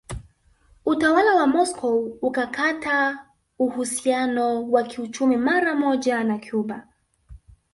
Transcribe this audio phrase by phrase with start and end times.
[0.85, 3.25] Utawala wa Moscow ukakata
[3.59, 6.87] uhusiano wa kiuchumi maramoja na Cuba